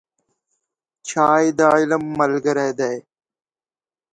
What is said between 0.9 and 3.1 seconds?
چای د علم ملګری دی